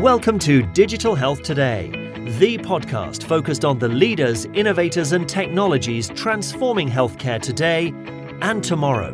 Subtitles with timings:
[0.00, 1.90] Welcome to Digital Health Today,
[2.38, 7.92] the podcast focused on the leaders, innovators, and technologies transforming healthcare today
[8.40, 9.12] and tomorrow.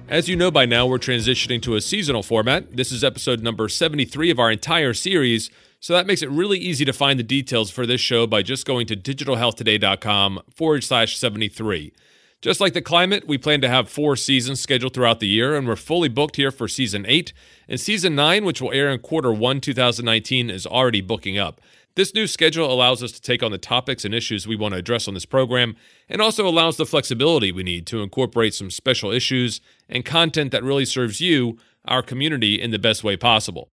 [0.08, 2.78] As you know by now, we're transitioning to a seasonal format.
[2.78, 6.86] This is episode number 73 of our entire series, so that makes it really easy
[6.86, 11.92] to find the details for this show by just going to digitalhealthtoday.com forward slash 73.
[12.40, 15.68] Just like the climate, we plan to have four seasons scheduled throughout the year, and
[15.68, 17.34] we're fully booked here for season eight.
[17.68, 21.60] And season nine, which will air in quarter one 2019, is already booking up.
[21.96, 24.80] This new schedule allows us to take on the topics and issues we want to
[24.80, 25.78] address on this program,
[26.10, 30.64] and also allows the flexibility we need to incorporate some special issues and content that
[30.64, 33.70] really serves you, our community, in the best way possible.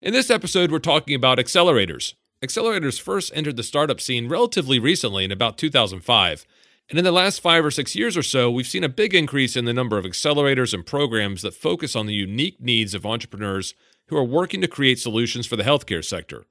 [0.00, 2.14] In this episode, we're talking about accelerators.
[2.44, 6.46] Accelerators first entered the startup scene relatively recently in about 2005.
[6.88, 9.56] And in the last five or six years or so, we've seen a big increase
[9.56, 13.74] in the number of accelerators and programs that focus on the unique needs of entrepreneurs
[14.08, 16.44] who are working to create solutions for the healthcare sector.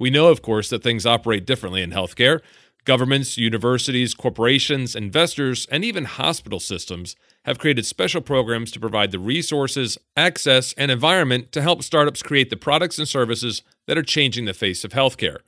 [0.00, 2.40] We know, of course, that things operate differently in healthcare.
[2.86, 9.18] Governments, universities, corporations, investors, and even hospital systems have created special programs to provide the
[9.18, 14.46] resources, access, and environment to help startups create the products and services that are changing
[14.46, 15.40] the face of healthcare.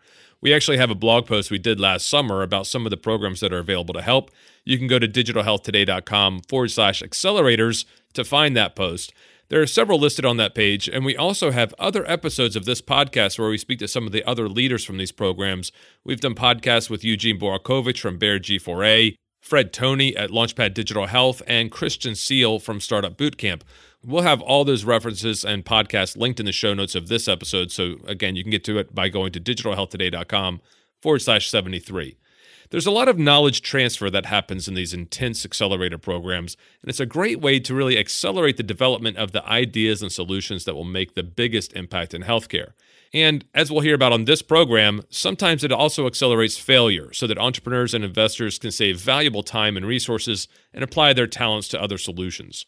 [0.42, 3.40] We actually have a blog post we did last summer about some of the programs
[3.40, 4.30] that are available to help.
[4.66, 9.14] You can go to digitalhealthtoday.com forward slash accelerators to find that post.
[9.52, 12.80] There are several listed on that page, and we also have other episodes of this
[12.80, 15.70] podcast where we speak to some of the other leaders from these programs.
[16.04, 21.42] We've done podcasts with Eugene Borukhovich from Bayer G4A, Fred Tony at Launchpad Digital Health,
[21.46, 23.60] and Christian Seal from Startup Bootcamp.
[24.02, 27.70] We'll have all those references and podcasts linked in the show notes of this episode.
[27.70, 30.62] So, again, you can get to it by going to digitalhealthtoday.com
[31.02, 32.16] forward slash 73.
[32.72, 37.00] There's a lot of knowledge transfer that happens in these intense accelerator programs, and it's
[37.00, 40.82] a great way to really accelerate the development of the ideas and solutions that will
[40.82, 42.72] make the biggest impact in healthcare.
[43.12, 47.36] And as we'll hear about on this program, sometimes it also accelerates failure so that
[47.36, 51.98] entrepreneurs and investors can save valuable time and resources and apply their talents to other
[51.98, 52.64] solutions.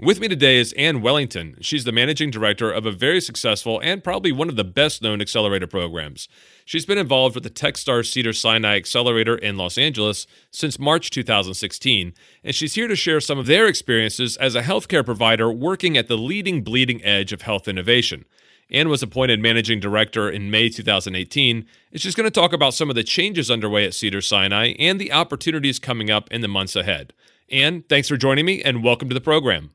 [0.00, 1.56] With me today is Anne Wellington.
[1.60, 5.20] She's the managing director of a very successful and probably one of the best known
[5.20, 6.28] accelerator programs.
[6.64, 12.12] She's been involved with the Techstars Cedars-Sinai Accelerator in Los Angeles since March 2016,
[12.42, 16.08] and she's here to share some of their experiences as a healthcare provider working at
[16.08, 18.24] the leading bleeding edge of health innovation.
[18.70, 22.90] Anne was appointed managing director in May 2018, and she's going to talk about some
[22.90, 27.12] of the changes underway at Cedars-Sinai and the opportunities coming up in the months ahead.
[27.48, 29.70] Anne, thanks for joining me and welcome to the program.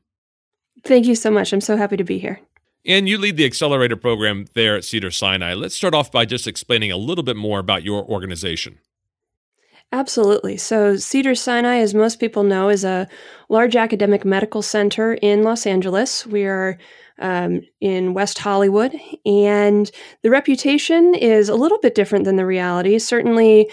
[0.84, 1.52] Thank you so much.
[1.52, 2.40] I'm so happy to be here.
[2.86, 5.54] And you lead the accelerator program there at Cedars-Sinai.
[5.54, 8.78] Let's start off by just explaining a little bit more about your organization.
[9.92, 10.56] Absolutely.
[10.56, 13.08] So, Cedars-Sinai, as most people know, is a
[13.48, 16.26] large academic medical center in Los Angeles.
[16.26, 16.78] We are
[17.18, 18.94] um, in West Hollywood,
[19.26, 19.90] and
[20.22, 22.98] the reputation is a little bit different than the reality.
[22.98, 23.68] Certainly,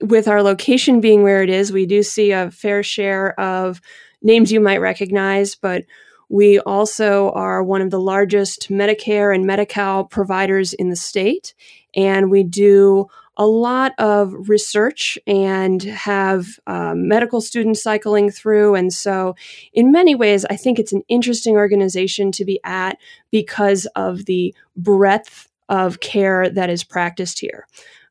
[0.00, 3.80] with our location being where it is, we do see a fair share of
[4.20, 5.84] names you might recognize, but
[6.32, 11.52] we also are one of the largest Medicare and Medi Cal providers in the state,
[11.94, 13.06] and we do
[13.36, 18.74] a lot of research and have um, medical students cycling through.
[18.74, 19.36] And so,
[19.74, 22.96] in many ways, I think it's an interesting organization to be at
[23.30, 27.66] because of the breadth of care that is practiced here.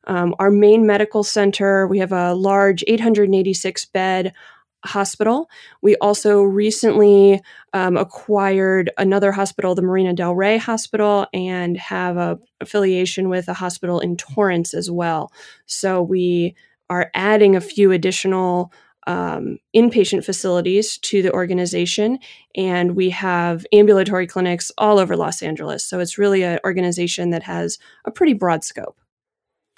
[0.06, 4.32] Um, our main medical center, we have a large 886 bed
[4.84, 5.48] hospital.
[5.80, 7.40] We also recently
[7.72, 13.54] um, acquired another hospital, the Marina Del Rey Hospital, and have a affiliation with a
[13.54, 15.32] hospital in Torrance as well.
[15.66, 16.54] So we
[16.90, 18.72] are adding a few additional
[19.06, 22.18] um, inpatient facilities to the organization,
[22.54, 25.84] and we have ambulatory clinics all over Los Angeles.
[25.84, 28.96] So it's really an organization that has a pretty broad scope.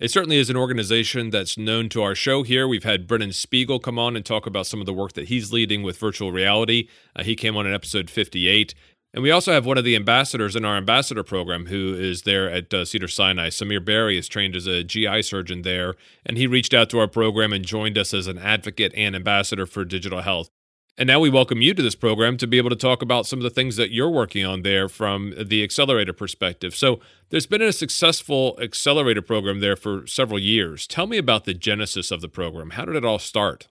[0.01, 2.67] It certainly is an organization that's known to our show here.
[2.67, 5.53] We've had Brennan Spiegel come on and talk about some of the work that he's
[5.53, 6.89] leading with virtual reality.
[7.15, 8.75] Uh, he came on in episode 58.
[9.13, 12.51] And we also have one of the ambassadors in our ambassador program who is there
[12.51, 13.51] at uh, Cedars-Sinai.
[13.51, 15.95] Samir Berry is trained as a GI surgeon there,
[16.27, 19.67] and he reached out to our program and joined us as an advocate and ambassador
[19.67, 20.51] for digital health.
[20.97, 23.41] And now we welcome you to this program to be able to talk about some
[23.41, 26.77] of the things that you're working on there from the accelerator perspective.
[26.77, 27.01] So,
[27.31, 30.87] there's been a successful accelerator program there for several years.
[30.87, 32.71] Tell me about the genesis of the program.
[32.71, 33.67] How did it all start?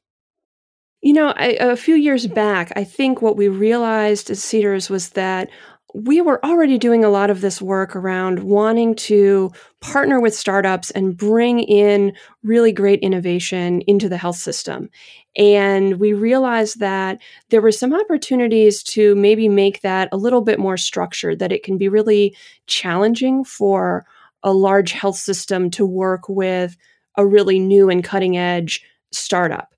[1.02, 5.10] You know, I, a few years back, I think what we realized at Cedars was
[5.12, 5.50] that
[5.94, 10.90] we were already doing a lot of this work around wanting to partner with startups
[10.92, 14.90] and bring in really great innovation into the health system.
[15.36, 17.20] And we realized that
[17.50, 21.64] there were some opportunities to maybe make that a little bit more structured, that it
[21.64, 22.36] can be really
[22.66, 24.06] challenging for
[24.42, 26.76] a large health system to work with
[27.18, 29.74] a really new and cutting edge startup.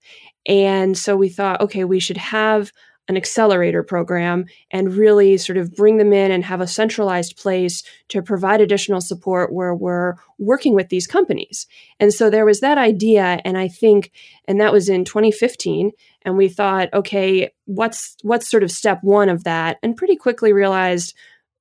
[0.45, 2.71] And so we thought, okay, we should have
[3.07, 7.83] an accelerator program and really sort of bring them in and have a centralized place
[8.09, 11.67] to provide additional support where we're working with these companies.
[11.99, 14.11] And so there was that idea and I think
[14.47, 15.91] and that was in 2015
[16.23, 20.51] and we thought okay, what's what's sort of step 1 of that and pretty quickly
[20.53, 21.13] realized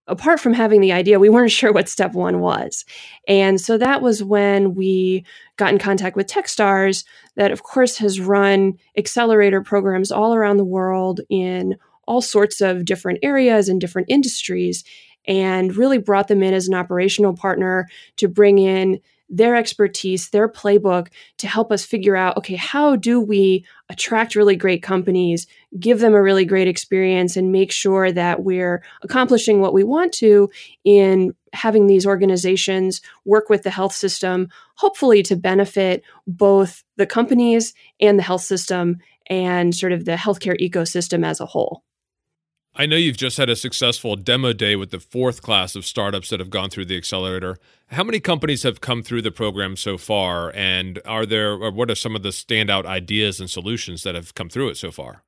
[0.06, 2.84] apart from having the idea, we weren't sure what step one was.
[3.28, 5.24] And so that was when we
[5.56, 7.04] got in contact with Techstars,
[7.36, 12.84] that of course has run accelerator programs all around the world in all sorts of
[12.84, 14.84] different areas and different industries,
[15.26, 19.00] and really brought them in as an operational partner to bring in
[19.36, 21.08] their expertise, their playbook
[21.38, 25.46] to help us figure out okay, how do we attract really great companies,
[25.78, 30.12] give them a really great experience, and make sure that we're accomplishing what we want
[30.12, 30.48] to
[30.84, 37.75] in having these organizations work with the health system, hopefully to benefit both the companies
[38.00, 38.98] and the health system
[39.28, 41.82] and sort of the healthcare ecosystem as a whole.
[42.76, 46.31] I know you've just had a successful demo day with the fourth class of startups
[46.31, 47.56] that have gone through the accelerator.
[47.88, 50.50] How many companies have come through the program so far?
[50.56, 54.49] And are there, what are some of the standout ideas and solutions that have come
[54.49, 55.23] through it so far?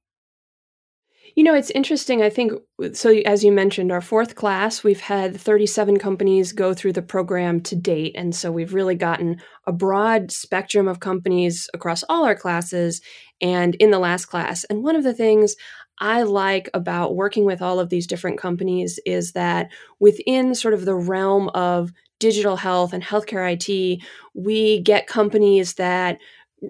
[1.37, 2.23] You know, it's interesting.
[2.23, 2.53] I think
[2.95, 3.11] so.
[3.11, 7.77] As you mentioned, our fourth class, we've had 37 companies go through the program to
[7.77, 8.15] date.
[8.17, 13.03] And so we've really gotten a broad spectrum of companies across all our classes
[13.41, 14.65] and in the last class.
[14.65, 15.55] And one of the things
[15.99, 20.85] I like about working with all of these different companies is that within sort of
[20.85, 24.03] the realm of digital health and healthcare IT,
[24.35, 26.19] we get companies that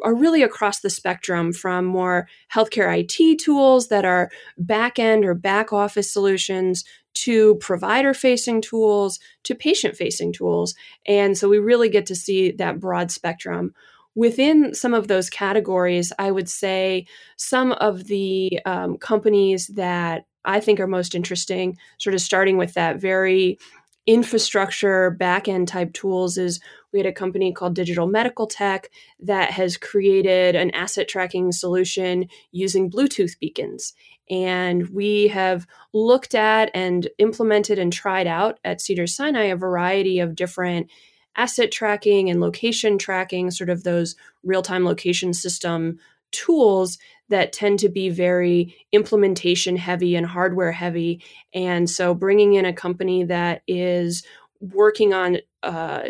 [0.02, 5.34] are really across the spectrum from more healthcare IT tools that are back end or
[5.34, 6.84] back office solutions
[7.14, 10.74] to provider facing tools to patient facing tools.
[11.06, 13.74] And so we really get to see that broad spectrum.
[14.16, 20.58] Within some of those categories, I would say some of the um, companies that I
[20.58, 23.58] think are most interesting, sort of starting with that very
[24.06, 26.60] infrastructure backend type tools, is
[26.92, 28.88] we had a company called Digital Medical Tech
[29.20, 33.92] that has created an asset tracking solution using Bluetooth beacons.
[34.30, 40.20] And we have looked at and implemented and tried out at Cedars Sinai a variety
[40.20, 40.88] of different
[41.36, 45.98] asset tracking and location tracking, sort of those real time location system
[46.32, 46.98] tools
[47.28, 51.22] that tend to be very implementation heavy and hardware heavy.
[51.52, 54.24] And so bringing in a company that is
[54.60, 56.02] working on uh,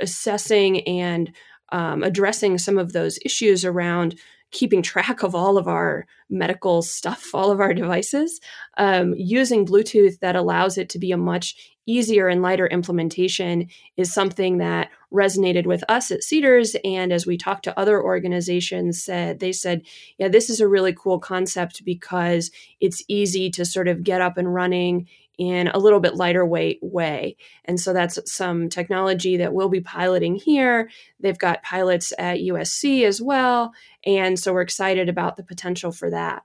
[0.00, 1.32] assessing and
[1.70, 4.16] um, addressing some of those issues around
[4.54, 8.40] keeping track of all of our medical stuff, all of our devices,
[8.78, 13.68] um, using Bluetooth that allows it to be a much easier and lighter implementation
[13.98, 16.74] is something that resonated with us at Cedars.
[16.82, 19.82] And as we talked to other organizations, said they said,
[20.16, 24.38] yeah, this is a really cool concept because it's easy to sort of get up
[24.38, 25.08] and running
[25.38, 27.36] in a little bit lighter weight way.
[27.64, 30.90] And so that's some technology that we'll be piloting here.
[31.20, 33.72] They've got pilots at USC as well.
[34.04, 36.42] And so we're excited about the potential for that.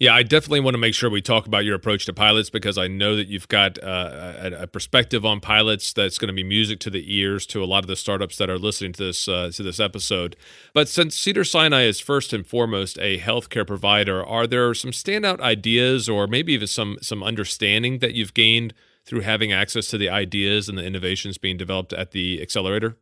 [0.00, 2.78] Yeah, I definitely want to make sure we talk about your approach to pilots because
[2.78, 6.42] I know that you've got uh, a, a, perspective on pilots that's going to be
[6.42, 9.28] music to the ears to a lot of the startups that are listening to this
[9.28, 10.36] uh, to this episode.
[10.72, 16.08] But since Cedars-Sinai is first and foremost a healthcare provider, are there some standout ideas
[16.08, 18.72] or maybe even some some understanding that you've gained
[19.04, 22.96] through having access to the ideas and the innovations being developed at the accelerator?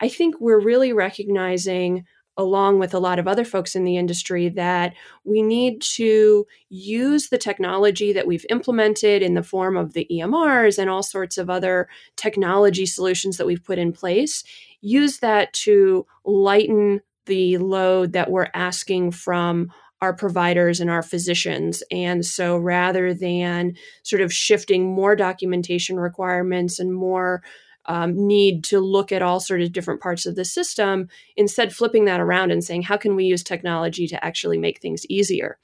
[0.00, 2.04] I think we're really recognizing
[2.36, 7.28] along with a lot of other folks in the industry, that we need to use
[7.28, 11.48] the technology that we've implemented in the form of the EMRs and all sorts of
[11.48, 14.44] other technology solutions that we've put in place,
[14.80, 21.82] use that to lighten the load that we're asking from our providers and our physicians.
[21.90, 27.42] And so rather than sort of shifting more documentation requirements and more
[27.86, 32.04] um, need to look at all sort of different parts of the system, instead flipping
[32.06, 35.58] that around and saying, how can we use technology to actually make things easier?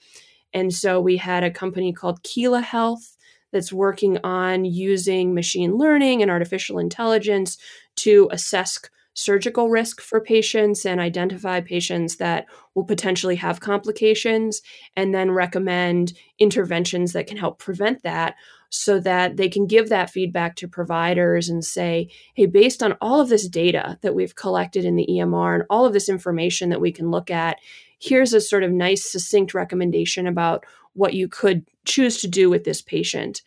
[0.55, 3.17] And so we had a company called Keela Health
[3.53, 7.59] that's working on using machine learning and artificial intelligence
[7.97, 8.79] to assess
[9.15, 14.63] surgical risk for patients and identify patients that will potentially have complications
[14.97, 18.35] and then recommend interventions that can help prevent that
[18.71, 23.21] so that they can give that feedback to providers and say, hey, based on all
[23.21, 26.81] of this data that we've collected in the EMR and all of this information that
[26.81, 27.59] we can look at,
[27.99, 30.65] here's a sort of nice, succinct recommendation about
[30.95, 33.43] what you could choose to do with this patient.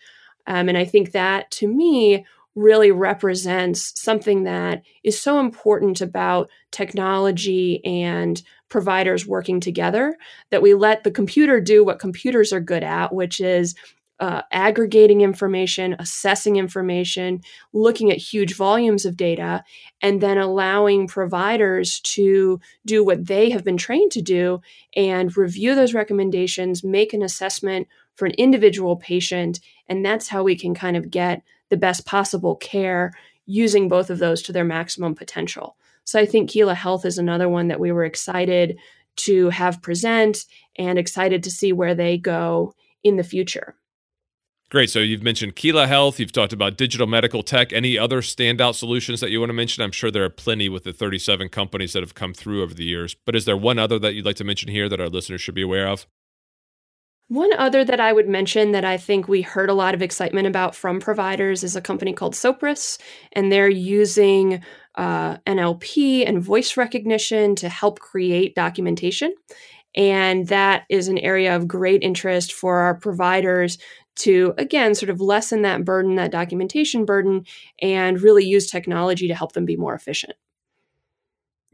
[0.45, 2.23] Um, and I think that to me
[2.55, 10.17] really represents something that is so important about technology and providers working together
[10.51, 13.75] that we let the computer do what computers are good at, which is
[14.19, 17.41] uh, aggregating information, assessing information,
[17.73, 19.61] looking at huge volumes of data,
[20.01, 24.61] and then allowing providers to do what they have been trained to do
[24.95, 29.59] and review those recommendations, make an assessment for an individual patient.
[29.89, 33.13] And that's how we can kind of get the best possible care
[33.45, 35.77] using both of those to their maximum potential.
[36.03, 38.77] So I think Kila Health is another one that we were excited
[39.17, 40.45] to have present
[40.77, 43.75] and excited to see where they go in the future.
[44.69, 44.89] Great.
[44.89, 46.19] So you've mentioned Kila Health.
[46.19, 47.71] You've talked about digital medical tech.
[47.71, 49.83] Any other standout solutions that you want to mention?
[49.83, 52.83] I'm sure there are plenty with the 37 companies that have come through over the
[52.83, 53.15] years.
[53.25, 55.55] But is there one other that you'd like to mention here that our listeners should
[55.55, 56.07] be aware of?
[57.27, 60.45] One other that I would mention that I think we heard a lot of excitement
[60.45, 62.99] about from providers is a company called Sopris,
[63.33, 64.63] and they're using
[64.93, 69.33] uh, NLP and voice recognition to help create documentation.
[69.95, 73.79] And that is an area of great interest for our providers
[74.17, 77.45] to, again, sort of lessen that burden, that documentation burden,
[77.81, 80.33] and really use technology to help them be more efficient.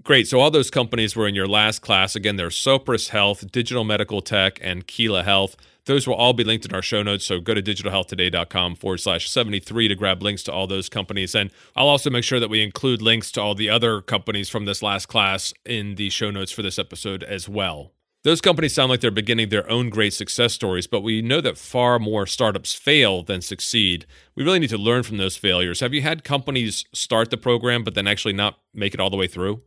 [0.04, 0.28] Great.
[0.28, 2.16] So all those companies were in your last class.
[2.16, 5.56] Again, there's Sopris Health, Digital Medical Tech, and Kila Health.
[5.86, 7.26] Those will all be linked in our show notes.
[7.26, 11.36] So go to digitalhealthtoday.com forward slash 73 to grab links to all those companies.
[11.36, 14.66] And I'll also make sure that we include links to all the other companies from
[14.66, 17.92] this last class in the show notes for this episode as well.
[18.24, 21.58] Those companies sound like they're beginning their own great success stories, but we know that
[21.58, 24.06] far more startups fail than succeed.
[24.36, 25.80] We really need to learn from those failures.
[25.80, 29.18] Have you had companies start the program but then actually not make it all the
[29.18, 29.64] way through?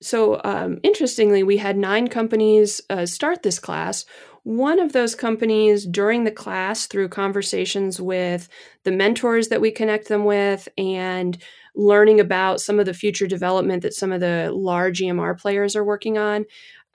[0.00, 4.04] So, um, interestingly, we had nine companies uh, start this class.
[4.44, 8.48] One of those companies during the class, through conversations with
[8.84, 11.36] the mentors that we connect them with and
[11.74, 15.84] learning about some of the future development that some of the large EMR players are
[15.84, 16.46] working on,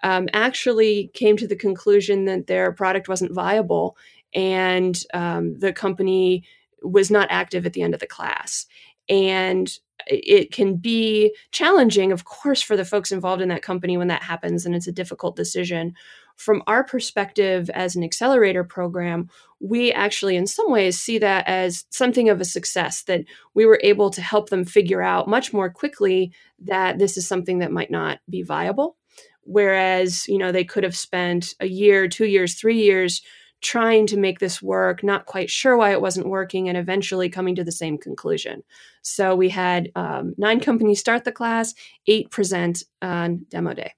[0.03, 3.97] um, actually came to the conclusion that their product wasn't viable
[4.33, 6.43] and um, the company
[6.81, 8.65] was not active at the end of the class.
[9.09, 9.71] And
[10.07, 14.23] it can be challenging, of course, for the folks involved in that company when that
[14.23, 15.93] happens, and it's a difficult decision.
[16.35, 19.29] From our perspective as an accelerator program,
[19.59, 23.79] we actually, in some ways, see that as something of a success that we were
[23.83, 27.91] able to help them figure out much more quickly that this is something that might
[27.91, 28.97] not be viable.
[29.45, 33.21] Whereas, you know, they could have spent a year, two years, three years
[33.63, 37.55] trying to make this work, not quite sure why it wasn't working, and eventually coming
[37.55, 38.63] to the same conclusion.
[39.01, 41.73] So we had um, nine companies start the class,
[42.07, 43.93] eight present on demo day.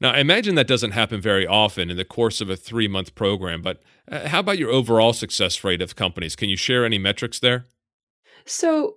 [0.00, 3.14] Now, I imagine that doesn't happen very often in the course of a three month
[3.14, 6.34] program, but uh, how about your overall success rate of companies?
[6.34, 7.66] Can you share any metrics there?
[8.44, 8.96] So,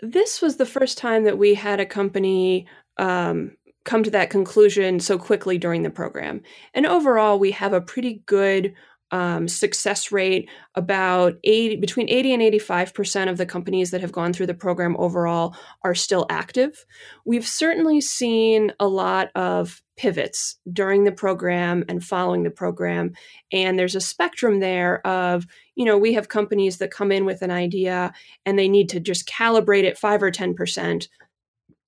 [0.00, 2.66] this was the first time that we had a company
[2.98, 6.42] um, come to that conclusion so quickly during the program.
[6.74, 8.74] And overall, we have a pretty good
[9.12, 10.50] um, success rate.
[10.74, 14.96] About 80, between 80 and 85% of the companies that have gone through the program
[14.98, 16.84] overall are still active.
[17.24, 23.12] We've certainly seen a lot of pivots during the program and following the program.
[23.52, 27.42] And there's a spectrum there of, you know, we have companies that come in with
[27.42, 28.12] an idea
[28.44, 31.08] and they need to just calibrate it 5 or 10%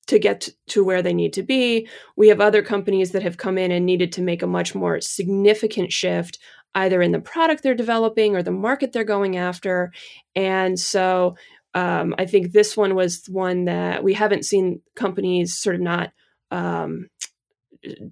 [0.09, 1.89] to get to where they need to be.
[2.17, 5.01] We have other companies that have come in and needed to make a much more
[5.01, 6.39] significant shift,
[6.75, 9.93] either in the product they're developing or the market they're going after.
[10.35, 11.37] And so
[11.75, 16.13] um, I think this one was one that we haven't seen companies sort of not
[16.51, 17.09] um,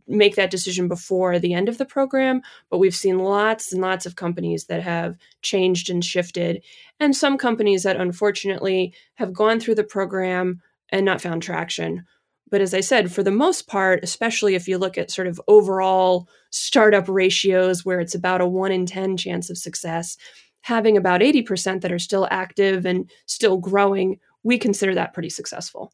[0.06, 4.06] make that decision before the end of the program, but we've seen lots and lots
[4.06, 6.62] of companies that have changed and shifted,
[7.00, 12.04] and some companies that unfortunately have gone through the program and not found traction.
[12.50, 15.40] But as I said, for the most part, especially if you look at sort of
[15.48, 20.16] overall startup ratios where it's about a one in 10 chance of success,
[20.60, 25.92] having about 80% that are still active and still growing, we consider that pretty successful.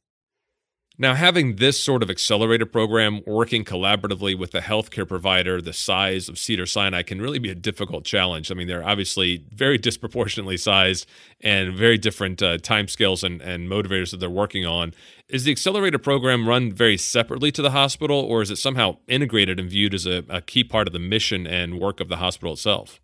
[1.02, 6.28] Now, having this sort of accelerator program working collaboratively with a healthcare provider the size
[6.28, 8.52] of Cedars-Sinai can really be a difficult challenge.
[8.52, 11.08] I mean, they're obviously very disproportionately sized
[11.40, 14.94] and very different uh, timescales and, and motivators that they're working on.
[15.28, 19.58] Is the accelerator program run very separately to the hospital, or is it somehow integrated
[19.58, 22.52] and viewed as a, a key part of the mission and work of the hospital
[22.52, 23.00] itself?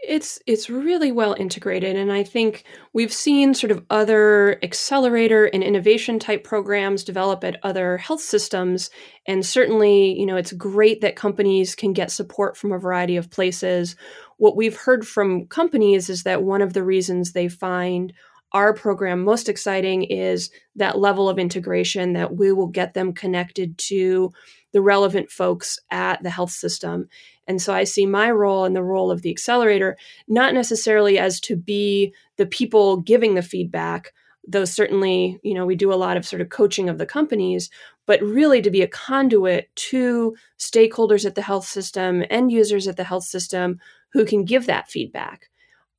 [0.00, 2.62] It's it's really well integrated and I think
[2.92, 8.90] we've seen sort of other accelerator and innovation type programs develop at other health systems
[9.26, 13.30] and certainly, you know, it's great that companies can get support from a variety of
[13.30, 13.96] places.
[14.36, 18.12] What we've heard from companies is that one of the reasons they find
[18.52, 23.76] our program most exciting is that level of integration that we will get them connected
[23.78, 24.32] to
[24.72, 27.08] the relevant folks at the health system.
[27.48, 29.96] And so I see my role and the role of the accelerator
[30.28, 34.12] not necessarily as to be the people giving the feedback,
[34.46, 37.70] though certainly, you know, we do a lot of sort of coaching of the companies,
[38.06, 42.96] but really to be a conduit to stakeholders at the health system, end users at
[42.96, 43.80] the health system
[44.12, 45.50] who can give that feedback.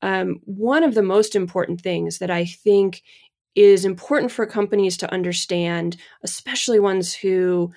[0.02, 3.02] Um, one of the most important things that I think
[3.56, 7.72] is important for companies to understand, especially ones who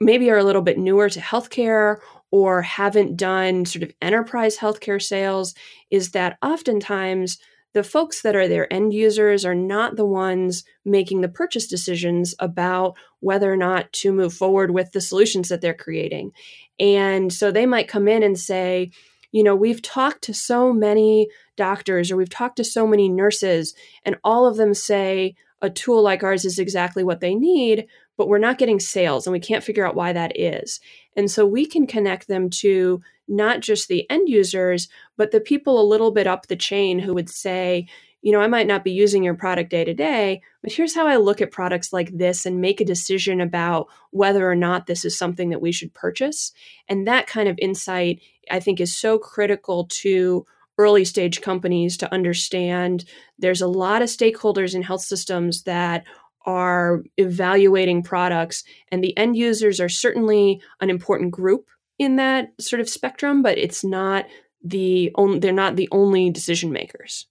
[0.00, 1.98] maybe are a little bit newer to healthcare
[2.36, 5.54] or haven't done sort of enterprise healthcare sales
[5.90, 7.38] is that oftentimes
[7.72, 12.34] the folks that are their end users are not the ones making the purchase decisions
[12.38, 16.30] about whether or not to move forward with the solutions that they're creating.
[16.78, 18.90] And so they might come in and say,
[19.32, 23.74] you know, we've talked to so many doctors or we've talked to so many nurses,
[24.04, 27.86] and all of them say a tool like ours is exactly what they need,
[28.16, 30.80] but we're not getting sales and we can't figure out why that is.
[31.16, 35.80] And so we can connect them to not just the end users, but the people
[35.80, 37.86] a little bit up the chain who would say,
[38.22, 41.06] you know, I might not be using your product day to day, but here's how
[41.06, 45.04] I look at products like this and make a decision about whether or not this
[45.04, 46.52] is something that we should purchase.
[46.88, 48.20] And that kind of insight,
[48.50, 50.44] I think, is so critical to
[50.78, 53.04] early stage companies to understand
[53.38, 56.04] there's a lot of stakeholders in health systems that
[56.46, 61.66] are evaluating products, and the end users are certainly an important group
[61.98, 64.26] in that sort of spectrum, but it's not
[64.62, 67.26] the only, they're not the only decision makers.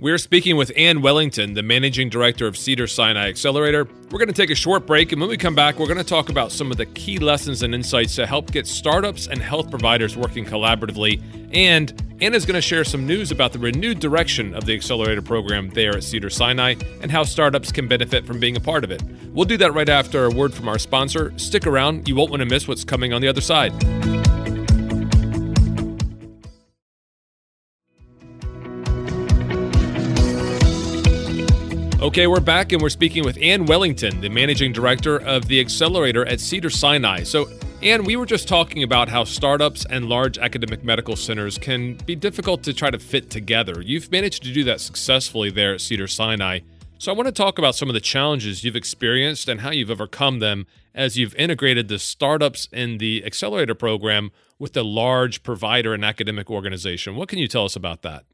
[0.00, 3.84] We're speaking with Anne Wellington, the managing director of Cedars-Sinai Accelerator.
[3.84, 6.04] We're going to take a short break, and when we come back, we're going to
[6.04, 9.68] talk about some of the key lessons and insights to help get startups and health
[9.68, 11.50] providers working collaboratively.
[11.52, 15.68] And Anna's going to share some news about the renewed direction of the Accelerator program
[15.68, 19.02] there at Cedars-Sinai and how startups can benefit from being a part of it.
[19.34, 21.38] We'll do that right after a word from our sponsor.
[21.38, 23.74] Stick around, you won't want to miss what's coming on the other side.
[32.02, 36.24] Okay, we're back and we're speaking with Anne Wellington, the managing director of the Accelerator
[36.24, 37.24] at Cedars-Sinai.
[37.24, 37.50] So,
[37.82, 42.16] Anne, we were just talking about how startups and large academic medical centers can be
[42.16, 43.82] difficult to try to fit together.
[43.82, 46.60] You've managed to do that successfully there at Cedars-Sinai.
[46.96, 49.90] So, I want to talk about some of the challenges you've experienced and how you've
[49.90, 55.92] overcome them as you've integrated the startups in the Accelerator program with the large provider
[55.92, 57.14] and academic organization.
[57.14, 58.24] What can you tell us about that?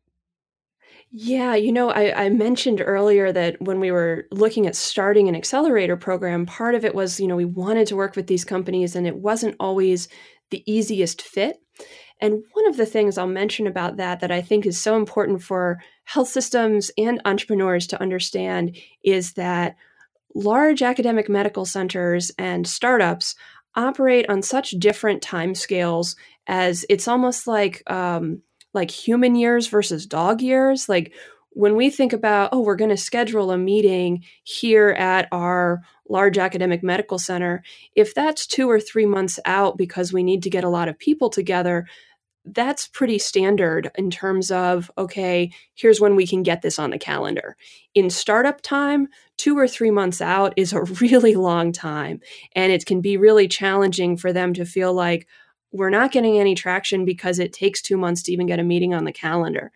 [1.10, 5.36] Yeah, you know, I, I, mentioned earlier that when we were looking at starting an
[5.36, 8.96] accelerator program, part of it was, you know, we wanted to work with these companies
[8.96, 10.08] and it wasn't always
[10.50, 11.58] the easiest fit.
[12.20, 15.42] And one of the things I'll mention about that that I think is so important
[15.42, 19.76] for health systems and entrepreneurs to understand is that
[20.34, 23.34] large academic medical centers and startups
[23.74, 26.16] operate on such different timescales
[26.46, 28.42] as it's almost like um,
[28.76, 30.88] like human years versus dog years.
[30.88, 31.12] Like
[31.50, 36.38] when we think about, oh, we're going to schedule a meeting here at our large
[36.38, 37.64] academic medical center,
[37.96, 40.98] if that's two or three months out because we need to get a lot of
[40.98, 41.86] people together,
[42.44, 46.98] that's pretty standard in terms of, okay, here's when we can get this on the
[46.98, 47.56] calendar.
[47.94, 52.20] In startup time, two or three months out is a really long time.
[52.54, 55.26] And it can be really challenging for them to feel like,
[55.76, 58.94] we're not getting any traction because it takes two months to even get a meeting
[58.94, 59.72] on the calendar.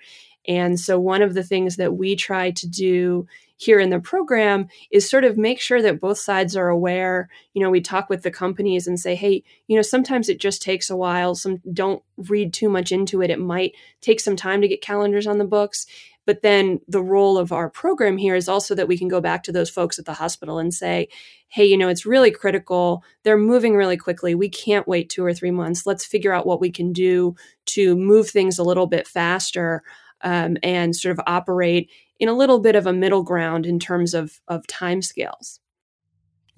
[0.49, 3.27] And so, one of the things that we try to do
[3.61, 7.29] here in the program is sort of make sure that both sides are aware.
[7.53, 10.63] You know, we talk with the companies and say, hey, you know, sometimes it just
[10.63, 11.35] takes a while.
[11.35, 13.29] Some don't read too much into it.
[13.29, 15.85] It might take some time to get calendars on the books.
[16.27, 19.43] But then the role of our program here is also that we can go back
[19.45, 21.09] to those folks at the hospital and say,
[21.49, 23.03] hey, you know, it's really critical.
[23.25, 24.35] They're moving really quickly.
[24.35, 25.87] We can't wait two or three months.
[25.87, 27.35] Let's figure out what we can do
[27.67, 29.83] to move things a little bit faster
[30.23, 34.15] um, and sort of operate in a little bit of a middle ground in terms
[34.15, 35.59] of, of timescales.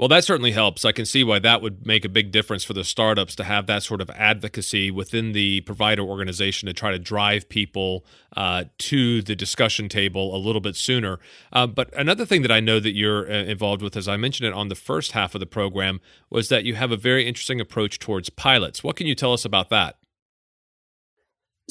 [0.03, 0.85] Well, that certainly helps.
[0.85, 3.69] I can see why that would make a big difference for the startups to have
[3.69, 8.05] that sort of advocacy within the provider organization to try to drive people
[8.37, 11.21] uh, to the discussion table a little bit sooner.
[11.53, 14.49] Uh, but another thing that I know that you're uh, involved with, as I mentioned
[14.49, 17.61] it on the first half of the program, was that you have a very interesting
[17.61, 18.83] approach towards pilots.
[18.83, 19.99] What can you tell us about that?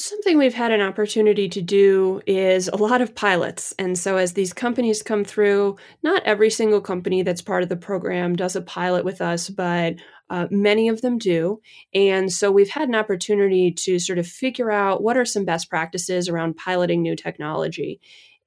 [0.02, 3.72] Something we've had an opportunity to do is a lot of pilots.
[3.78, 7.76] And so, as these companies come through, not every single company that's part of the
[7.76, 9.98] program does a pilot with us, but
[10.32, 11.62] uh, many of them do.
[11.94, 15.70] And so, we've had an opportunity to sort of figure out what are some best
[15.70, 18.02] practices around piloting new technology.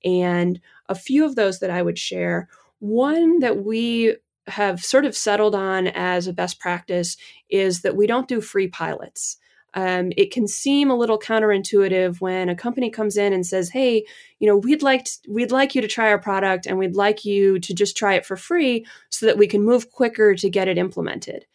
[0.05, 2.49] And a few of those that I would share
[2.81, 4.17] one that we
[4.49, 7.17] have sort of settled on as a best practice
[7.49, 9.37] is that we don't do free pilots.
[9.75, 14.05] Um, it can seem a little counterintuitive when a company comes in and says, "Hey,
[14.39, 17.25] you know, we'd like to, we'd like you to try our product, and we'd like
[17.25, 20.69] you to just try it for free, so that we can move quicker to get
[20.69, 21.47] it implemented."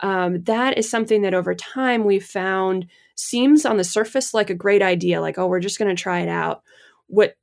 [0.00, 4.54] Um, that is something that over time we've found seems on the surface like a
[4.54, 6.62] great idea, like, "Oh, we're just going to try it out."
[7.08, 7.36] What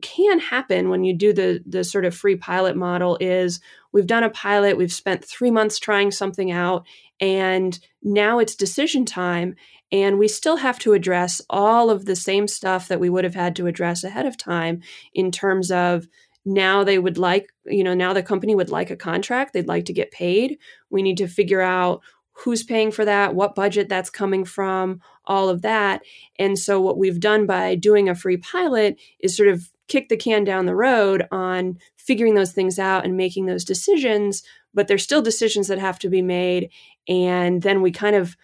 [0.00, 3.60] can happen when you do the the sort of free pilot model is
[3.92, 6.86] we've done a pilot, we've spent 3 months trying something out
[7.22, 9.54] and now it's decision time
[9.92, 13.36] and we still have to address all of the same stuff that we would have
[13.36, 14.80] had to address ahead of time
[15.14, 16.08] in terms of
[16.44, 19.84] now they would like, you know, now the company would like a contract, they'd like
[19.84, 20.58] to get paid.
[20.90, 25.48] We need to figure out who's paying for that, what budget that's coming from, all
[25.48, 26.02] of that.
[26.40, 30.16] And so, what we've done by doing a free pilot is sort of kick the
[30.16, 34.42] can down the road on figuring those things out and making those decisions,
[34.74, 36.70] but there's still decisions that have to be made.
[37.08, 38.36] And then we kind of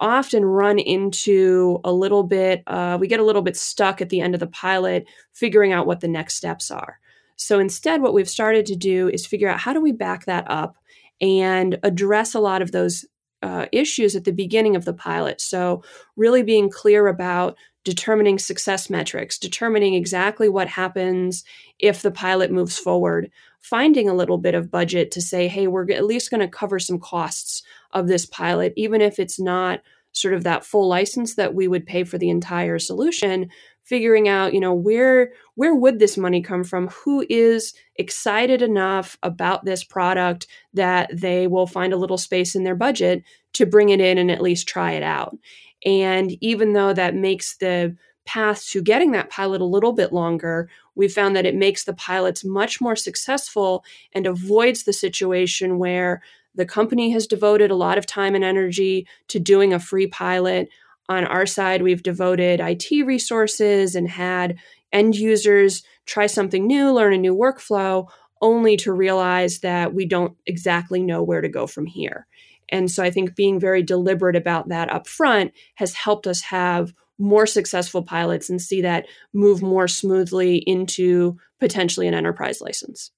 [0.00, 4.20] often run into a little bit, uh, we get a little bit stuck at the
[4.20, 6.98] end of the pilot figuring out what the next steps are.
[7.36, 10.44] So instead, what we've started to do is figure out how do we back that
[10.48, 10.76] up
[11.20, 13.04] and address a lot of those
[13.42, 15.40] uh, issues at the beginning of the pilot.
[15.40, 15.82] So,
[16.16, 21.44] really being clear about determining success metrics, determining exactly what happens
[21.78, 23.30] if the pilot moves forward,
[23.64, 26.78] finding a little bit of budget to say, hey, we're at least going to cover
[26.78, 29.80] some costs of this pilot, even if it's not
[30.12, 33.48] sort of that full license that we would pay for the entire solution
[33.84, 36.88] figuring out you know where where would this money come from?
[36.88, 42.64] Who is excited enough about this product that they will find a little space in
[42.64, 43.22] their budget
[43.54, 45.36] to bring it in and at least try it out?
[45.84, 50.68] And even though that makes the path to getting that pilot a little bit longer,
[50.94, 56.22] we found that it makes the pilots much more successful and avoids the situation where
[56.54, 60.68] the company has devoted a lot of time and energy to doing a free pilot.
[61.08, 64.56] On our side, we've devoted IT resources and had
[64.92, 68.08] end users try something new, learn a new workflow,
[68.40, 72.26] only to realize that we don't exactly know where to go from here.
[72.68, 76.94] And so I think being very deliberate about that up front has helped us have
[77.18, 83.10] more successful pilots and see that move more smoothly into potentially an enterprise license.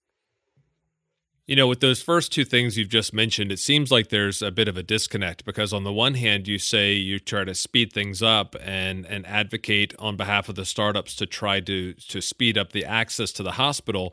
[1.46, 4.50] You know, with those first two things you've just mentioned, it seems like there's a
[4.50, 7.92] bit of a disconnect because on the one hand, you say you try to speed
[7.92, 12.59] things up and and advocate on behalf of the startups to try to to speed
[12.59, 14.12] up the access to the hospital.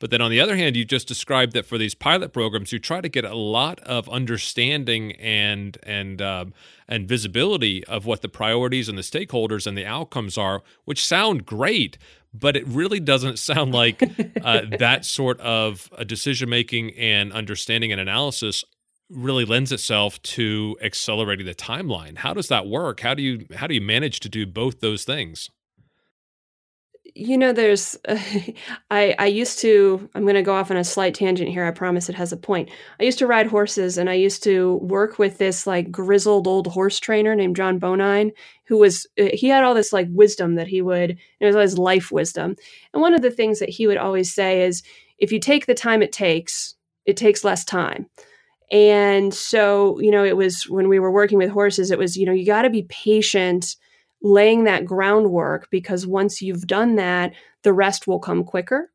[0.00, 2.78] But then on the other hand, you just described that for these pilot programs, you
[2.78, 6.52] try to get a lot of understanding and and um,
[6.88, 11.46] and visibility of what the priorities and the stakeholders and the outcomes are, which sound
[11.46, 11.96] great,
[12.32, 14.02] but it really doesn't sound like
[14.42, 18.64] uh, that sort of a decision making and understanding and analysis
[19.10, 22.18] really lends itself to accelerating the timeline.
[22.18, 23.00] How does that work?
[23.00, 25.50] How do you how do you manage to do both those things?
[27.14, 28.18] You know there's uh,
[28.90, 31.70] i i used to i'm going to go off on a slight tangent here i
[31.70, 32.68] promise it has a point.
[32.98, 36.66] I used to ride horses and i used to work with this like grizzled old
[36.66, 38.32] horse trainer named john bonine
[38.66, 41.62] who was uh, he had all this like wisdom that he would it was all
[41.62, 42.56] his life wisdom.
[42.92, 44.82] And one of the things that he would always say is
[45.18, 46.74] if you take the time it takes
[47.04, 48.06] it takes less time.
[48.70, 52.26] And so you know it was when we were working with horses it was you
[52.26, 53.76] know you got to be patient
[54.24, 57.32] laying that groundwork because once you've done that,
[57.62, 58.90] the rest will come quicker.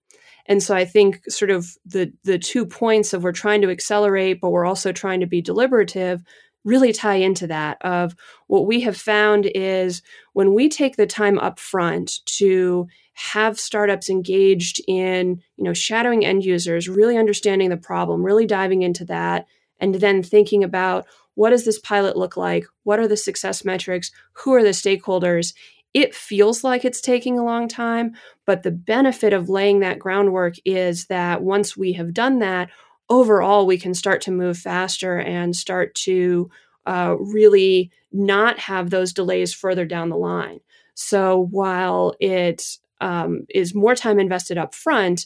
[0.48, 4.42] And so I think sort of the the two points of we're trying to accelerate,
[4.42, 6.24] but we're also trying to be deliberative
[6.65, 8.15] really tie into that of
[8.48, 10.02] what we have found is
[10.34, 16.26] when we take the time up front to have startups engaged in you know shadowing
[16.26, 19.46] end users really understanding the problem really diving into that
[19.80, 21.06] and then thinking about
[21.39, 22.65] what does this pilot look like?
[22.84, 24.12] What are the success metrics?
[24.34, 25.54] Who are the stakeholders?
[25.93, 28.12] It feels like it's taking a long time,
[28.45, 32.69] but the benefit of laying that groundwork is that once we have done that,
[33.10, 36.52] overall, we can start to move faster and start to
[36.86, 40.60] uh, really not have those delays further down the line.
[40.93, 42.65] So while it
[42.99, 45.25] um, is more time invested up front,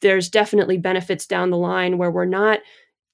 [0.00, 2.58] there's definitely benefits down the line where we're not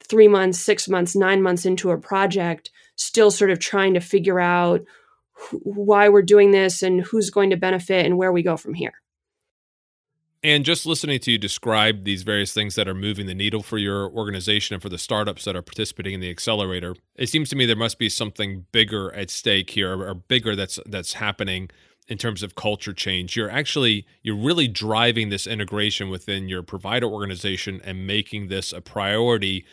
[0.09, 4.41] three months, six months, nine months into a project, still sort of trying to figure
[4.41, 4.83] out
[5.35, 8.75] wh- why we're doing this and who's going to benefit and where we go from
[8.75, 8.95] here.
[10.43, 13.79] And just listening to you describe these various things that are moving the needle for
[13.79, 17.57] your organization and for the startups that are participating in the accelerator, it seems to
[17.57, 21.71] me there must be something bigger at stake here or bigger that's that's happening
[22.07, 23.37] in terms of culture change.
[23.37, 28.81] You're actually you're really driving this integration within your provider organization and making this a
[28.81, 29.65] priority,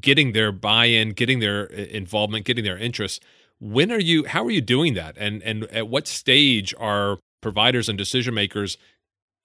[0.00, 3.22] getting their buy-in, getting their uh, involvement, getting their interest.
[3.60, 5.16] When are you how are you doing that?
[5.18, 8.76] And and at what stage are providers and decision makers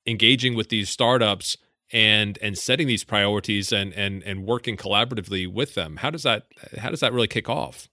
[0.05, 1.57] engaging with these startups
[1.91, 6.47] and and setting these priorities and and and working collaboratively with them how does that
[6.77, 7.87] how does that really kick off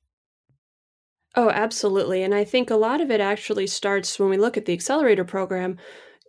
[1.36, 4.64] oh absolutely and i think a lot of it actually starts when we look at
[4.64, 5.76] the accelerator program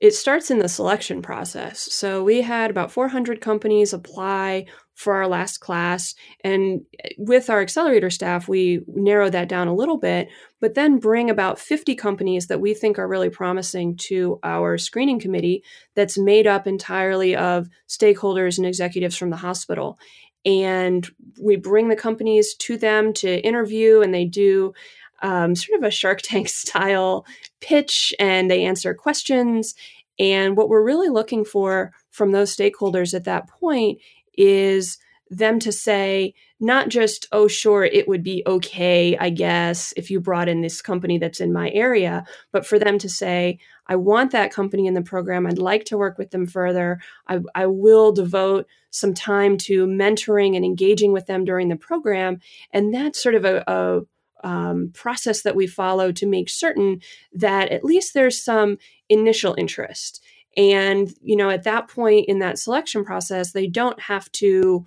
[0.02, 1.80] it starts in the selection process.
[1.80, 6.16] So we had about 400 companies apply for our last class.
[6.44, 6.82] And
[7.18, 10.30] with our accelerator staff, we narrow that down a little bit,
[10.62, 15.20] but then bring about 50 companies that we think are really promising to our screening
[15.20, 15.64] committee
[15.96, 20.00] that's made up entirely of stakeholders and executives from the hospital.
[20.46, 21.08] And
[21.42, 24.74] we bring the companies to them to interview, and they do
[25.22, 27.26] um, sort of a Shark Tank style
[27.60, 29.76] pitch and they answer questions.
[30.18, 34.00] And what we're really looking for from those stakeholders at that point
[34.38, 34.98] is
[35.30, 40.20] them to say, not just, oh, sure, it would be okay, I guess, if you
[40.20, 44.32] brought in this company that's in my area, but for them to say, I want
[44.32, 45.46] that company in the program.
[45.46, 47.00] I'd like to work with them further.
[47.28, 52.40] I, I will devote some time to mentoring and engaging with them during the program.
[52.72, 54.02] And that's sort of a, a
[54.48, 57.02] um, process that we follow to make certain
[57.34, 58.78] that at least there's some
[59.10, 60.24] initial interest.
[60.58, 64.86] And, you know, at that point in that selection process, they don't have to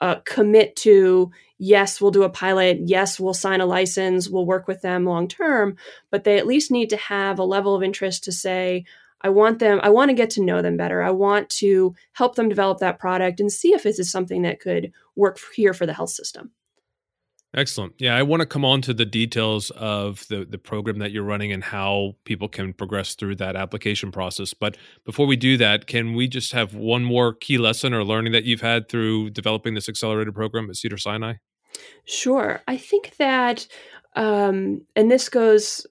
[0.00, 4.68] uh, commit to, yes, we'll do a pilot, yes, we'll sign a license, we'll work
[4.68, 5.76] with them long term,
[6.10, 8.84] but they at least need to have a level of interest to say,
[9.20, 11.02] I want them, I want to get to know them better.
[11.02, 14.60] I want to help them develop that product and see if this is something that
[14.60, 16.52] could work here for the health system.
[17.54, 17.94] Excellent.
[17.98, 21.22] Yeah, I want to come on to the details of the, the program that you're
[21.22, 24.52] running and how people can progress through that application process.
[24.52, 28.32] But before we do that, can we just have one more key lesson or learning
[28.32, 31.34] that you've had through developing this accelerator program at Cedars-Sinai?
[32.04, 32.60] Sure.
[32.68, 33.66] I think that,
[34.14, 35.86] um, and this goes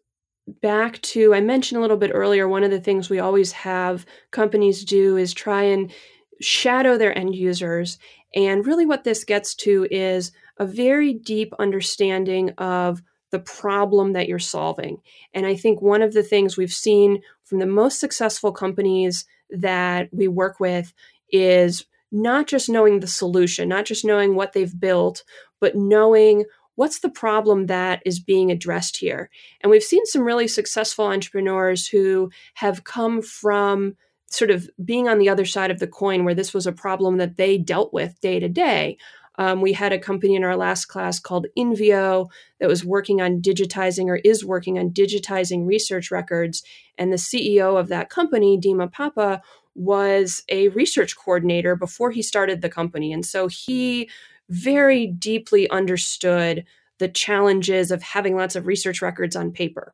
[0.61, 4.05] back to, I mentioned a little bit earlier, one of the things we always have
[4.29, 5.91] companies do is try and
[6.39, 7.97] shadow their end users.
[8.35, 14.27] And really, what this gets to is a very deep understanding of the problem that
[14.27, 15.01] you're solving.
[15.33, 20.09] And I think one of the things we've seen from the most successful companies that
[20.11, 20.93] we work with
[21.31, 25.23] is not just knowing the solution, not just knowing what they've built,
[25.59, 29.29] but knowing what's the problem that is being addressed here.
[29.61, 33.95] And we've seen some really successful entrepreneurs who have come from
[34.29, 37.17] sort of being on the other side of the coin where this was a problem
[37.17, 38.97] that they dealt with day to day
[39.37, 43.41] um, we had a company in our last class called Invio that was working on
[43.41, 46.63] digitizing or is working on digitizing research records.
[46.97, 49.41] And the CEO of that company, Dima Papa,
[49.75, 53.13] was a research coordinator before he started the company.
[53.13, 54.09] And so he
[54.49, 56.65] very deeply understood
[56.97, 59.93] the challenges of having lots of research records on paper.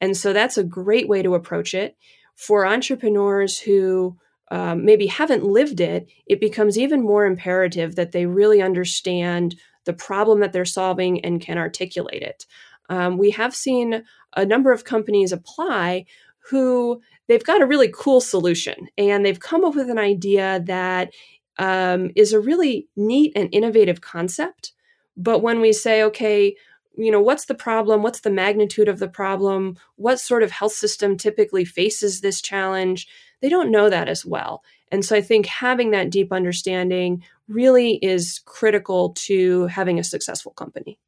[0.00, 1.96] And so that's a great way to approach it.
[2.36, 4.16] For entrepreneurs who
[4.50, 9.92] um, maybe haven't lived it, it becomes even more imperative that they really understand the
[9.92, 12.46] problem that they're solving and can articulate it.
[12.88, 14.04] Um, we have seen
[14.36, 16.04] a number of companies apply
[16.50, 21.12] who they've got a really cool solution and they've come up with an idea that
[21.58, 24.72] um, is a really neat and innovative concept.
[25.16, 26.56] But when we say, okay,
[26.96, 28.02] you know, what's the problem?
[28.02, 29.76] What's the magnitude of the problem?
[29.96, 33.08] What sort of health system typically faces this challenge?
[33.44, 34.64] They don't know that as well.
[34.90, 40.52] And so I think having that deep understanding really is critical to having a successful
[40.52, 40.98] company.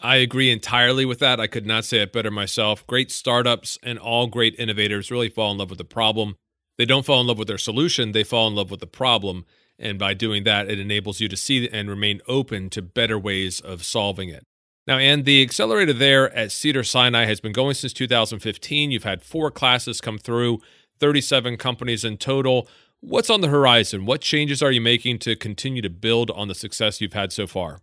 [0.00, 1.38] I agree entirely with that.
[1.38, 2.84] I could not say it better myself.
[2.88, 6.34] Great startups and all great innovators really fall in love with the problem.
[6.76, 9.44] They don't fall in love with their solution, they fall in love with the problem.
[9.78, 13.60] And by doing that, it enables you to see and remain open to better ways
[13.60, 14.44] of solving it.
[14.90, 18.90] Now, and the accelerator there at Cedars-Sinai has been going since 2015.
[18.90, 20.60] You've had four classes come through.
[21.00, 22.68] 37 companies in total.
[23.00, 24.04] What's on the horizon?
[24.04, 27.46] What changes are you making to continue to build on the success you've had so
[27.46, 27.80] far?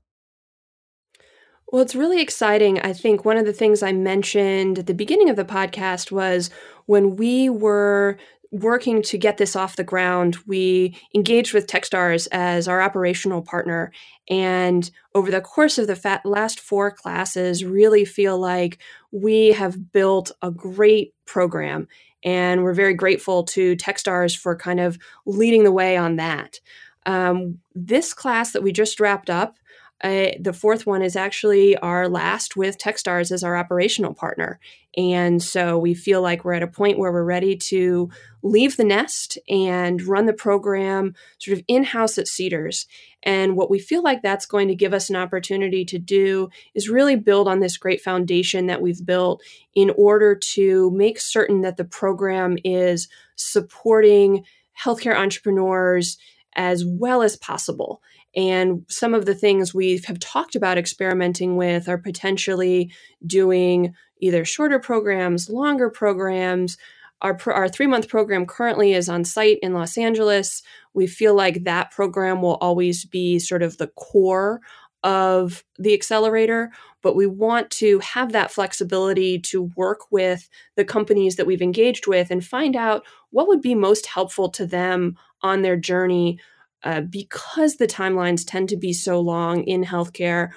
[1.70, 2.80] Well, it's really exciting.
[2.80, 6.50] I think one of the things I mentioned at the beginning of the podcast was
[6.86, 8.18] when we were
[8.52, 13.92] working to get this off the ground, we engaged with Techstars as our operational partner.
[14.30, 18.80] And over the course of the last four classes, really feel like
[19.12, 21.88] we have built a great program.
[22.24, 26.60] And we're very grateful to Techstars for kind of leading the way on that.
[27.06, 29.58] Um, this class that we just wrapped up
[30.04, 34.60] uh, the fourth one is actually our last with Techstars as our operational partner.
[34.96, 38.10] And so we feel like we're at a point where we're ready to
[38.44, 42.86] leave the nest and run the program sort of in house at Cedars.
[43.24, 46.90] And what we feel like that's going to give us an opportunity to do is
[46.90, 49.42] really build on this great foundation that we've built
[49.74, 54.46] in order to make certain that the program is supporting
[54.80, 56.18] healthcare entrepreneurs
[56.56, 58.02] as well as possible.
[58.38, 62.94] And some of the things we have talked about experimenting with are potentially
[63.26, 66.78] doing either shorter programs, longer programs.
[67.24, 70.62] Our, our three month program currently is on site in Los Angeles.
[70.94, 74.62] We feel like that program will always be sort of the core
[75.04, 76.72] of the accelerator,
[77.02, 82.06] but we want to have that flexibility to work with the companies that we've engaged
[82.06, 86.40] with and find out what would be most helpful to them on their journey
[86.84, 90.50] uh, because the timelines tend to be so long in healthcare,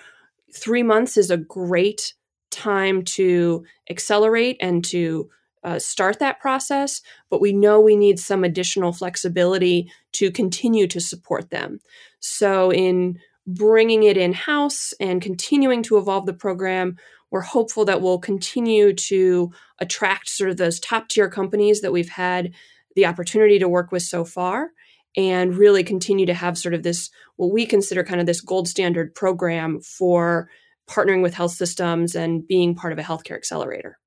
[0.55, 2.15] three months is a great
[2.51, 5.29] time to accelerate and to
[5.63, 11.01] uh, start that process, but we know we need some additional flexibility to continue to
[11.01, 11.81] support them.
[12.21, 16.97] So, in bringing it in house and continuing to evolve the program,
[17.31, 22.09] we're hopeful that we'll continue to attract sort of those top tier companies that we've
[22.09, 22.53] had
[22.97, 24.71] the opportunity to work with so far
[25.17, 28.69] and really continue to have sort of this what we consider kind of this gold
[28.69, 30.49] standard program for
[30.89, 33.99] partnering with health systems and being part of a healthcare accelerator.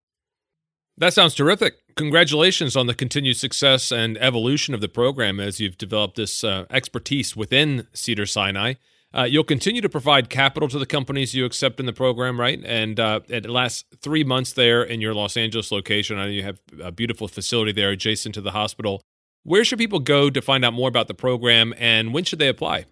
[0.98, 1.76] That sounds terrific.
[1.96, 6.66] Congratulations on the continued success and evolution of the program as you've developed this uh,
[6.70, 8.76] expertise within Cedars-Sinai.
[9.16, 12.60] Uh, you'll continue to provide capital to the companies you accept in the program, right?
[12.66, 16.18] And uh, it lasts three months there in your Los Angeles location.
[16.18, 19.04] I know you have a beautiful facility there adjacent to the hospital.
[19.44, 22.48] Where should people go to find out more about the program and when should they
[22.48, 22.86] apply?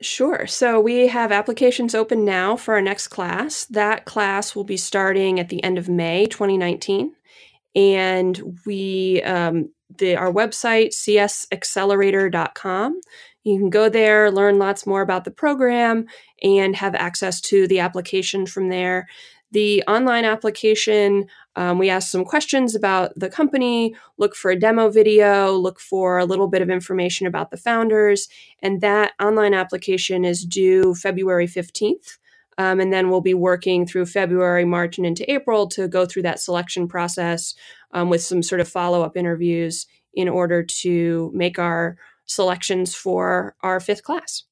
[0.00, 0.46] Sure.
[0.46, 3.64] So we have applications open now for our next class.
[3.64, 7.14] That class will be starting at the end of May 2019.
[7.74, 13.00] And we, um, the, our website, csaccelerator.com.
[13.44, 16.06] You can go there, learn lots more about the program,
[16.42, 19.08] and have access to the application from there.
[19.50, 21.26] The online application,
[21.58, 26.16] um, we ask some questions about the company, look for a demo video, look for
[26.16, 28.28] a little bit of information about the founders,
[28.62, 32.18] and that online application is due February 15th.
[32.58, 36.22] Um, and then we'll be working through February, March, and into April to go through
[36.22, 37.56] that selection process
[37.90, 43.56] um, with some sort of follow up interviews in order to make our selections for
[43.62, 44.44] our fifth class.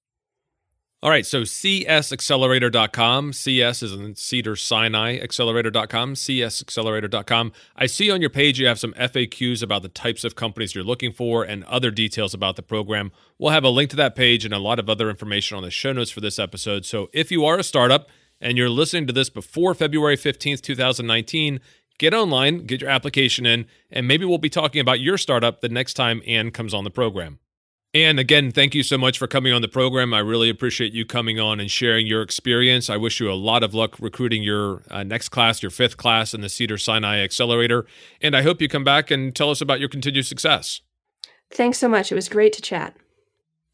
[1.03, 3.35] All right, so csaccelerator.com.
[3.35, 7.53] CS is in Cedars-Sinai accelerator.com, csaccelerator.com.
[7.77, 10.83] I see on your page you have some FAQs about the types of companies you're
[10.83, 13.13] looking for and other details about the program.
[13.39, 15.71] We'll have a link to that page and a lot of other information on the
[15.71, 16.87] show notes for this episode.
[16.87, 18.09] So if you are a startup
[18.41, 21.61] and you're listening to this before February 15th, 2019,
[21.99, 25.69] get online, get your application in, and maybe we'll be talking about your startup the
[25.69, 27.39] next time Anne comes on the program.
[27.97, 30.13] And again, thank you so much for coming on the program.
[30.13, 32.91] I really appreciate you coming on and sharing your experience.
[32.91, 36.35] I wish you a lot of luck recruiting your uh, next class, your fifth class
[36.35, 37.87] in the Cedars-Sinai Accelerator.
[38.21, 40.83] And I hope you come back and tell us about your continued success.
[41.51, 42.13] Thanks so much.
[42.13, 42.95] It was great to chat.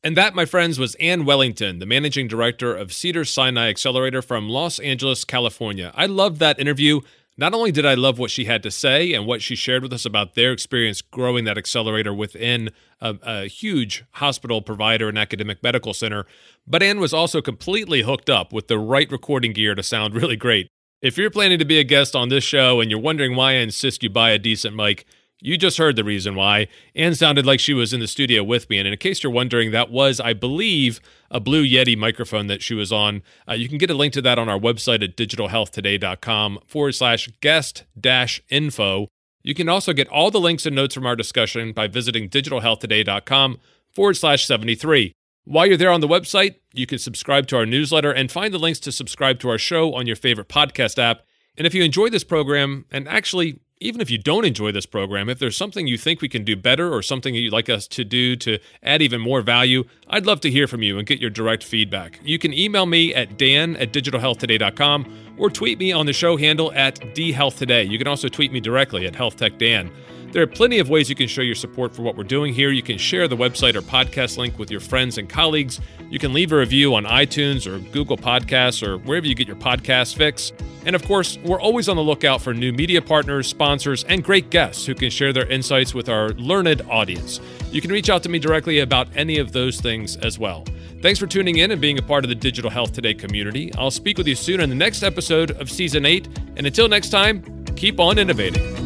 [0.05, 4.79] And that, my friends, was Anne Wellington, the managing director of Cedars-Sinai Accelerator from Los
[4.79, 5.91] Angeles, California.
[5.97, 7.01] I loved that interview.
[7.39, 9.93] Not only did I love what she had to say and what she shared with
[9.93, 15.63] us about their experience growing that accelerator within a, a, huge hospital provider and academic
[15.63, 16.27] medical center,
[16.67, 20.37] but Anne was also completely hooked up with the right recording gear to sound really
[20.37, 20.69] great.
[21.01, 23.57] If you're planning to be a guest on this show and you're wondering why I
[23.57, 25.07] insist you buy a decent mic,
[25.43, 26.69] you just heard the reason why.
[26.95, 28.79] Anne sounded like she was in the studio with me.
[28.79, 31.01] And in case you're wondering, that was, I believe,
[31.31, 33.23] a Blue Yeti microphone that she was on.
[33.49, 37.29] Uh, you can get a link to that on our website at digitalhealthtoday.com forward slash
[37.41, 39.09] guest dash info.
[39.43, 43.59] You can also get all the links and notes from our discussion by visiting digitalhealthtoday.com
[43.91, 45.13] forward slash 73.
[45.45, 48.59] While you're there on the website, you can subscribe to our newsletter and find the
[48.59, 51.23] links to subscribe to our show on your favorite podcast app.
[51.59, 55.29] And if you enjoy this program, and actually, even if you don't enjoy this program,
[55.29, 58.05] if there's something you think we can do better or something you'd like us to
[58.05, 61.31] do to add even more value, I'd love to hear from you and get your
[61.31, 62.21] direct feedback.
[62.23, 66.73] You can email me at dan at digitalhealthtoday.com or tweet me on the show handle
[66.73, 67.89] at dhealthtoday.
[67.91, 69.91] You can also tweet me directly at healthtechdan.
[70.33, 72.71] There are plenty of ways you can show your support for what we're doing here.
[72.71, 75.79] You can share the website or podcast link with your friends and colleagues.
[76.09, 79.57] You can leave a review on iTunes or Google Podcasts or wherever you get your
[79.57, 80.51] podcast fix.
[80.87, 84.49] And of course, we're always on the lookout for new media partners, sponsors, and great
[84.49, 87.39] guests who can share their insights with our learned audience.
[87.71, 90.65] You can reach out to me directly about any of those things as well.
[91.03, 93.71] Thanks for tuning in and being a part of the Digital Health Today community.
[93.75, 96.27] I'll speak with you soon in the next episode of Season 8.
[96.57, 98.82] And until next time, keep on innovating.